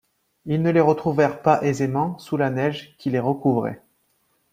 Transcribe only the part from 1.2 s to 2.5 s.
pas aisément, sous la